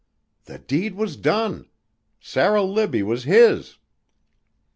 The 0.45 0.57
deed 0.57 0.95
was 0.95 1.15
done! 1.15 1.69
Sarah 2.19 2.63
Libbie 2.63 3.03
was 3.03 3.25
his! 3.25 3.77